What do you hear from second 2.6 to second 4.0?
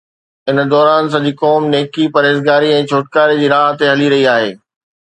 ۽ ڇوٽڪاري جي راهه تي